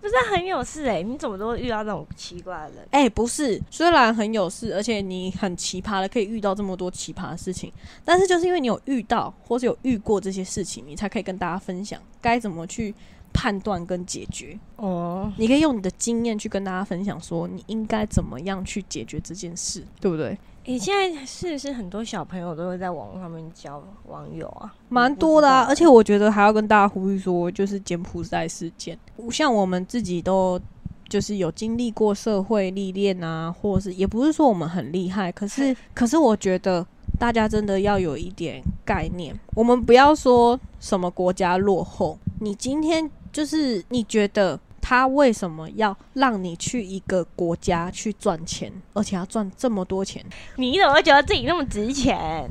[0.00, 2.88] 不是很有事哎、你怎么都会遇到这种奇怪的人？
[2.90, 7.72] 哎、不是，虽然很有事，而且你很奇葩的可以遇到这么多奇葩的事情，
[8.04, 12.94] 但是就是因为你有遇到或是有遇过这些事情，你才可以跟大家分享该怎么去
[13.32, 14.56] 判断跟解决。
[14.76, 20.38] 哦，你可以用你的经验去跟大家分享，说你应该怎么样去解决这件事，对不对？
[20.68, 24.74] 你、现在是不是很多小朋友都会在网络上面交网友啊？
[24.88, 28.98] 蛮多的啊，而且我觉得还要跟大家呼吁说，就是柬埔寨事件，
[29.30, 30.60] 像我们自己都
[31.08, 36.84] 就是有经历过社会历练啊，或是也不是说我们很厉害，可是可是我觉得
[37.16, 44.58] 大家真的要有一点概念，我们不要说什么国家落后，你今天就是你觉得。
[44.88, 50.24] 他为什么要让你去一个国家去赚钱，而且要赚这么多钱？
[50.54, 52.46] 你怎么会觉得自己那么值钱？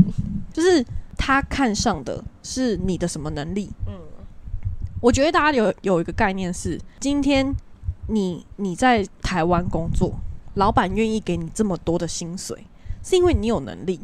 [0.52, 0.86] 就是
[1.18, 3.70] 他看上的是你的什么能力？
[3.88, 3.94] 嗯，
[5.00, 7.56] 我觉得大家有有一个概念是，今天
[8.10, 10.20] 你你在台湾工作，
[10.56, 12.68] 老板愿意给你这么多的薪水，
[13.02, 14.02] 是因为你有能力，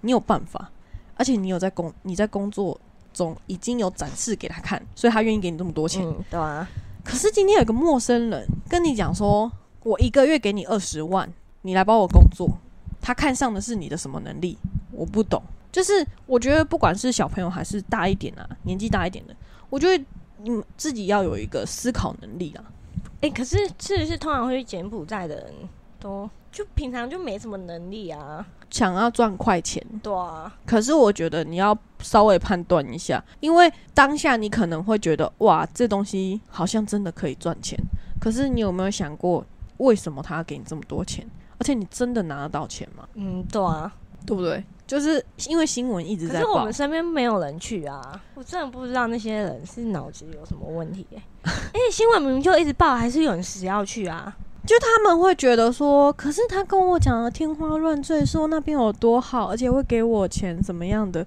[0.00, 0.72] 你有办法，
[1.14, 2.80] 而且你有在工你在工作
[3.12, 6.04] 中已经有展示给他看，所以他愿意给你这么多钱。
[6.04, 6.68] 嗯，对啊，
[7.10, 9.50] 可是今天有个陌生人跟你讲说，
[9.82, 11.28] 我一个月给你二十万，
[11.62, 12.48] 你来帮我工作，
[13.00, 14.56] 他看上的是你的什么能力？
[14.92, 15.42] 我不懂。
[15.72, 19.34] 就是我觉得不管是小朋友还是大一点啊，年纪大一点的，
[19.68, 20.04] 我觉得
[20.44, 22.62] 你自己要有一个思考能力啊。
[23.22, 25.52] 哎、可是是不是通常会去柬埔寨的人
[25.98, 28.44] 都就平常就没什么能力啊。
[28.70, 37.76] 想要赚快钱，对啊，可是我觉得你要稍微判断一下，因为当下你可能会觉得哇，这东西好像真的可以赚钱。
[38.20, 39.44] 可是你有没有想过，
[39.78, 41.26] 为什么他要给你这么多钱？
[41.58, 43.08] 而且你真的拿得到钱吗？
[43.14, 43.92] 嗯，对啊，
[44.24, 44.62] 对不对？
[44.86, 51.22] 就是因为新闻一直在报可是我们，身边没有人去啊，我真的不知道那些人是脑子有什么问题、欸。
[51.42, 54.36] 而且新闻明明就一直报，还是有人死要去啊。
[54.66, 61.26] 就他们会觉得说，可是他跟我讲的天花乱坠，说那边有多好，而且会给我钱，怎么样的？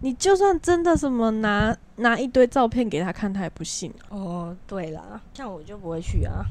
[0.00, 3.92] 你就算真的什么拿拿一堆照片给他看，他也不信。
[4.10, 6.44] 哦，对啦，像我就不会去啊。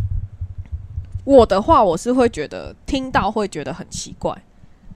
[1.23, 4.37] 我的话，我是会觉得听到会觉得很奇怪，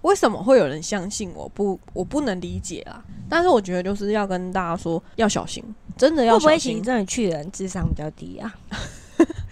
[0.01, 1.47] 为什么会有人相信我？
[1.49, 3.01] 不，我不能理解啊。
[3.29, 5.63] 但是我觉得就是要跟大家说，要小心，
[5.97, 6.83] 真的要小会不会其实心。
[6.83, 8.53] 真的去的人智商比较低啊？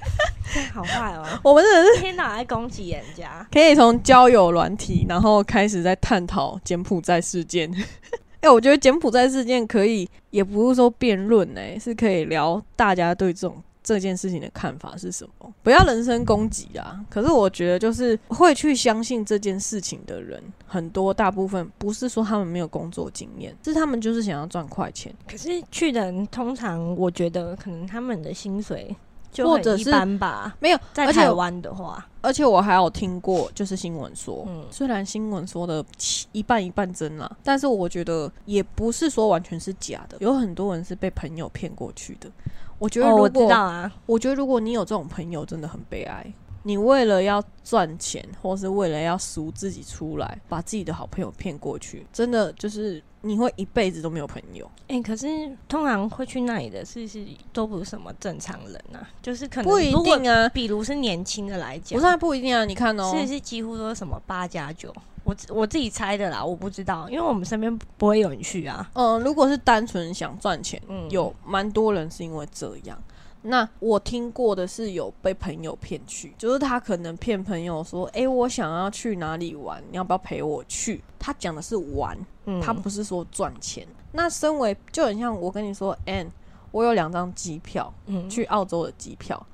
[0.73, 3.45] 好坏哦，我们真的是天到晚在攻击人家。
[3.51, 7.71] 可以从交友软体，然后开始在探讨柬埔寨事件。
[8.41, 16.99] 哎、我觉得柬埔寨事件可以，也不是说辩论，哎，是可以聊大家对这种这件事情的看法是什么，不要人身攻击啊。
[17.09, 25.13] 可是我觉得，就是会去相信这件事情的人，很多大部分不是说他们没有工作经验，是他们就是想要赚快钱。
[25.29, 28.95] 可是去的人通常，我觉得可能他们的薪水
[29.31, 30.55] 就或者是般吧。
[30.59, 35.83] 没有，在台湾的话，而且我还有听过，就是新闻说，嗯虽然新闻说的
[36.31, 42.29] 一半一半真啦，但是我觉得也不是说完全是假的，有很多人是被朋友骗过去的。
[42.77, 46.33] 我觉得哦，如我知果、道啊，我觉得如果你有这种朋友，真的很悲哀。
[46.69, 54.69] 你为了要赚钱，或是为了要赎自己出来，把自己的好朋友骗过去，真的就是你会一辈子都没有朋友。
[54.87, 55.27] 哎、可是
[55.67, 62.63] 通常会去那里的是是都不是什么正常人啊，就是可能不一定啊，比如是年轻的来讲，不是啊不一定啊。
[62.65, 68.87] 你看哦，是是几乎都是什么八加九，我我自己猜的啦，我不知道，因为我们身边不会有人去啊。
[68.93, 73.01] 嗯，如果是单纯想赚钱，嗯有蛮多人是因为这样。
[73.41, 83.87] 那我听过的是有被朋友骗去，就是他可能骗朋友说：“诶，我想要去哪里玩，你要不要陪我去？”他讲的是玩，嗯，他不是说赚钱。
[84.11, 86.27] 那身为就很像我跟你说，Ann，
[86.71, 89.45] 我有两张机票嗯去澳洲的机票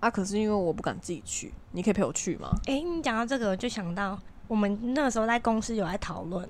[0.00, 2.50] 啊，可是因为我不敢自己去，你可以陪我去吗？
[2.66, 6.48] 哎、你讲到这个，我就想到我们那个时候在公司有在讨论，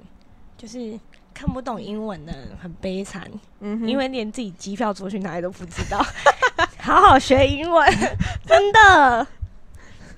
[0.56, 0.98] 就是
[1.34, 6.00] 看不懂英文的人很悲惨，嗯哼，因为连自己机票出去哪里都不知道。
[6.90, 7.88] 好好学英文，
[8.44, 9.26] 真的。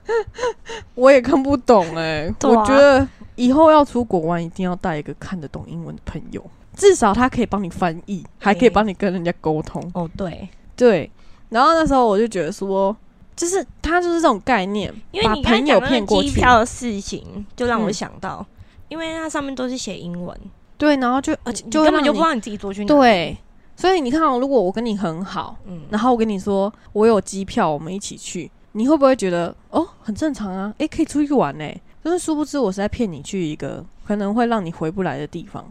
[0.95, 3.07] 我也看不懂哎、我觉得
[3.37, 9.83] 以后要出国玩，一定要带一个看得懂英文的朋友，至少他可以帮你翻译，还可以帮你跟人家沟通。
[9.95, 11.11] 哦，对，对，
[11.51, 12.95] 然后那时候我就觉得说，
[13.37, 16.31] 就是他就是这种概念，把因为你刚才朋友骗过去。
[16.31, 18.45] 机票的事情，就让我嗯想到，
[18.89, 20.37] 因为它上面都是写英文，
[20.77, 23.01] 对，然后就而且你就根本就不知道你自己坐去哪里。
[23.01, 23.39] 对，
[23.83, 30.73] 所以你看哦，如果我跟你很好，嗯，然后我跟你说我有机票，我们一起去，你会不会觉得哦很正常啊？
[30.79, 31.68] 诶，可以出去玩呢、
[32.01, 35.64] 但是殊不知我是在骗你去一个可能会让你回不来的地方。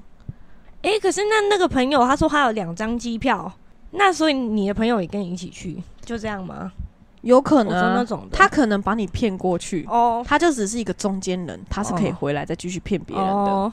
[0.81, 3.49] 诶、可是那那个朋友他说他有两张机票，
[3.91, 6.69] 那所以你的朋友也跟你一起去，就这样吗？
[7.21, 13.31] 有可能啊、那种，他可能把你骗过去，哦他就只是一个中间人，他是可以哦回来再继续骗别人的。
[13.31, 13.71] 哦，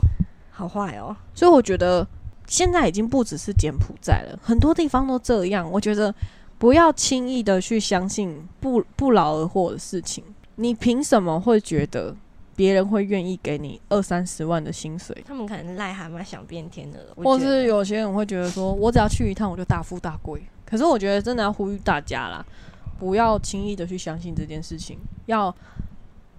[0.53, 2.07] 好坏哦，所以我觉得
[2.49, 5.71] 现在已经不只是柬埔寨了，很多地方都这样。
[5.71, 6.13] 我觉得
[6.59, 10.25] 不要轻易的去相信不不劳而获的事情。
[10.57, 12.17] 你凭什么会觉得
[12.57, 15.17] 别人会愿意给你二三十万的薪水？
[15.25, 20.43] 他们可能癞蛤蟆想变天鹅，或是有些人会觉得说，我只要去一趟我就大富大贵。
[20.65, 22.45] 可是我觉得真的要呼吁大家啦，
[22.99, 25.55] 不要轻易的去相信这件事情，要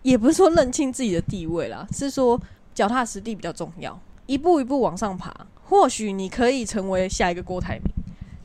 [0.01, 2.39] 也不是说认清自己的地位啦，是说
[2.73, 5.33] 脚踏实地比较重要，一步一步往上爬。
[5.69, 7.93] 或许你可以成为下一个郭台铭，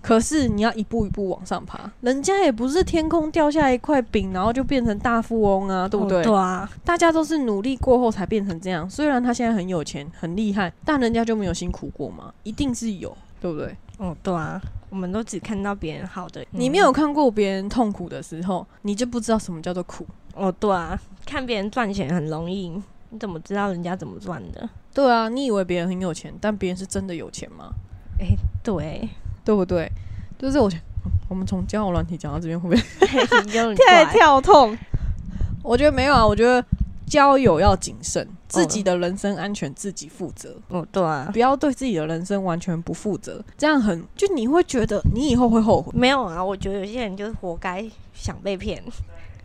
[0.02, 6.20] 可是你要一步一步往上爬，人家也不是天空掉下一块饼，然后就变成大富翁啊，对不对？
[6.20, 8.88] 哦对啊，大家都是努力过后才变成这样。
[8.88, 12.32] 虽然他现在很有钱、很厉害，但人家就没有辛苦过吗？
[12.42, 13.74] 一定是有，对不对？
[13.96, 14.60] 哦对啊，
[14.90, 20.06] 我们都只看到别人好的，嗯你没有看过别人痛苦的时候，你就不知道什么叫做苦。
[20.34, 22.82] 哦对啊，看别人赚钱很容易，
[23.14, 24.68] 你怎么知道人家怎么赚的？
[24.92, 27.70] 对啊，你以为别人很有钱，但别人是真的有钱吗？
[28.64, 29.08] 对，
[29.44, 29.88] 对不对？
[30.36, 30.68] 就是我，
[31.28, 32.82] 我们从交友软体讲到这边，会不会
[33.86, 34.76] 太跳痛？
[35.62, 36.64] 我觉得没有啊，我觉得
[37.06, 40.56] 交友要谨慎，自己的人身安全自己负责。
[40.68, 45.92] 哦对啊，不要对自己的人生完全不负责，这样很就你会觉得你以后会后悔。
[45.94, 48.82] 没有啊，我觉得有些人就是活该想被骗。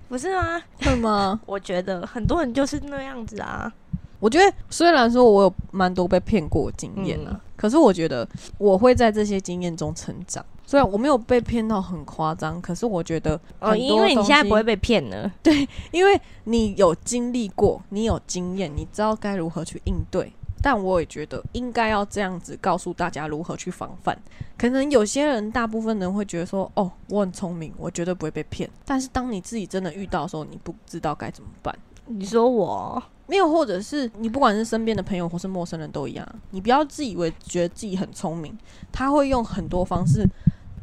[0.10, 0.62] 不是吗？
[0.82, 1.40] 会吗？
[1.48, 3.72] 我觉得很多人就是那样子啊。
[4.20, 10.46] 我觉得虽然说我有蛮多被骗过经验啊，嗯可是我觉得我会在这些经验中成长。
[10.66, 15.32] 虽然我没有被骗到很夸张，可是我觉得哦，因为你现在不会被骗了。
[15.42, 20.32] 对因为你有经历过，你有经验，你知道该如何去应对。
[20.62, 24.18] 但我也觉得应该要这样子告诉大家如何去防范。
[24.58, 31.74] 可能有些人，大部分人会觉得说：“哦，我很聪明，我绝对不会被骗。”但是当你自己真的遇到的时候，你不知道该怎么办。
[32.06, 38.58] 你说我没有，或者是你不管是身边的朋友或是陌生人都一样，你不要自以为觉得自己很聪明，
[38.92, 40.28] 他会用很多方式，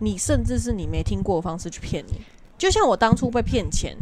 [0.01, 2.21] 你甚至是你没听过的方式去骗你。
[2.57, 3.95] 就像我当初被骗钱，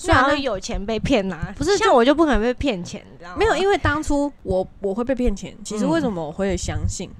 [0.00, 3.36] 虽虽然然有钱被骗呐、不是像我就不可能被骗钱，你知道吗？
[3.38, 7.10] 没有，因为当初我我会被骗钱，其实嗯为什么我会相信？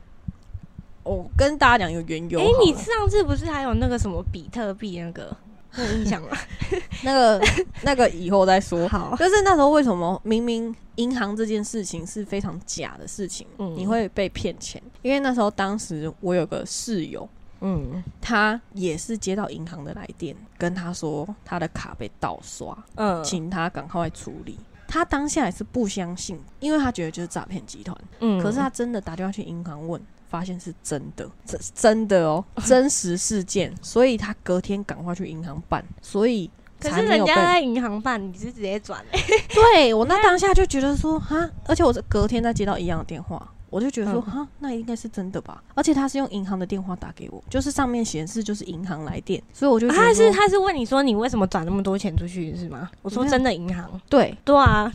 [1.02, 2.58] 我跟大家讲一个缘由哎、好了。
[2.64, 5.36] 你上次不是还有那个什么比特币那个，
[5.76, 6.28] 你有印象吗？
[7.04, 7.42] 那个
[7.82, 8.88] 那个以后再说。
[8.88, 14.80] 好，就是那时候为什么明明银行这件事情是非常假的事情，嗯你会被骗钱？
[15.02, 17.28] 因为那时候当时我有个室友，
[17.60, 24.58] 嗯他也是接到银行的来电，跟他说他的卡被盗刷，嗯请他赶快处理。
[24.88, 27.96] 他当下也是不相信，因为他觉得就是诈骗集团。
[28.20, 36.50] 嗯可是他真的打电话去银行问，发现是真的，真真的哦， 真实事件，所以他隔天赶快去银行办，所以
[36.80, 37.24] 可是人。
[37.24, 39.20] 家在银行办，你是直接转、 欸，
[39.54, 44.32] 对我那当下就觉得说哈，而且我是隔天再接到一样的电话，我就觉得说嗯。
[44.32, 45.62] 哈、那应该是真的吧。
[45.74, 52.90] 而且他是用银行的电话打给我，就是上面显示就是银行来电，所以我就他是他是问你说你为什么转那么多钱出去是吗？
[53.02, 54.36] 我说真的银行，对。
[54.44, 54.92] 对啊，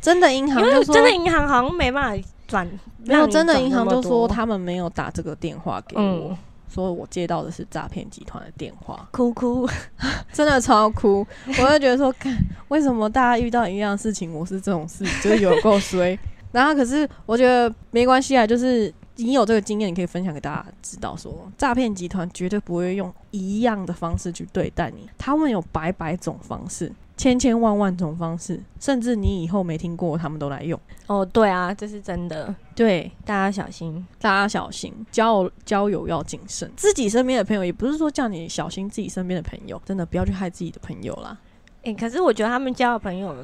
[0.00, 2.68] 真的银行因就说为真的银行好像没办法转，
[3.04, 6.36] 没有真的银行就说他们没有打这个电话给我，嗯。
[6.72, 9.06] 说我接到的是诈骗集团的电话。
[9.10, 9.68] 哭哭，
[10.32, 12.34] 真的超哭，我就觉得说，看
[12.68, 16.18] 为什么大家遇到一样的事情，我是这种事，就是有够衰。
[16.52, 30.78] 然后可是我觉得没关系啊，就是你有这个经验，你可以分享给大家知道说诈骗集团绝对不会用一样的方式去对待你，他们有百百种方式，千千万万种方式，甚至你以后没听过，他们都来用。
[31.06, 34.06] 哦，对啊，这是真的，对，大家小心。
[34.20, 36.70] 大家小心，交交友要谨慎。
[36.76, 41.36] 自己身边的朋友，也不是说叫你小心自己身边的朋友，真的不要去害自己的朋友啦。
[41.84, 43.34] 哎、可是我觉得他们交的朋友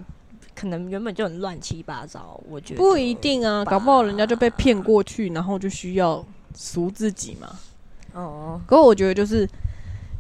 [0.59, 6.24] 可能原本就很乱七八糟，我觉得不一定啊，搞不好人家就被骗过去，然后就需要
[6.56, 7.48] 赎自己嘛。
[8.12, 9.48] 哦，可我觉得就是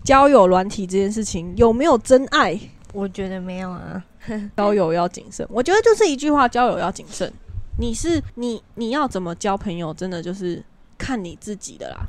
[0.04, 2.56] 交友软体这件事情有没有真爱，
[2.92, 4.04] 我觉得没有啊。
[4.56, 5.44] 交友要谨慎。
[5.50, 7.32] 我觉得就是一句话，交友要谨慎。
[7.80, 10.62] 你是你你要怎么交朋友，真的就是
[10.96, 12.06] 看你自己的啦。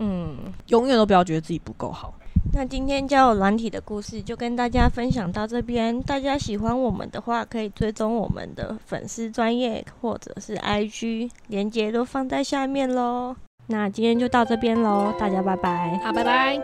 [0.00, 2.12] 嗯，永远都不要觉得自己不够好。
[2.52, 6.02] 那今天交友软体的故事就跟大家分享到这边。
[6.02, 13.36] 大家喜欢我们的话，可以追踪我们的粉丝专业或者是 IG，连接都放在下面喽。
[13.68, 16.00] 那今天就到这边喽，大家拜拜。
[16.02, 16.60] 好，拜拜。